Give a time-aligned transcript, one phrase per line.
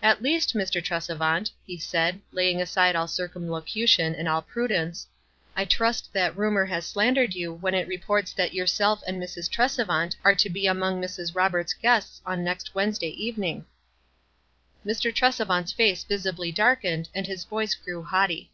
[0.00, 0.80] "At leaM, Mr.
[0.80, 5.08] Tresevant," he said, laying aside all otrcamlocution and all prudence,"
[5.56, 9.50] I trust that rumor has slandered you when it re ports that yourself aud Mrs.
[9.50, 11.34] Tresevant are to be among Mrs.
[11.34, 13.66] Roberts' guests on next Wednesday evening."
[14.86, 15.12] Mr.
[15.12, 18.48] Tresevant's race visibly darkened, and his voice grew haughtv.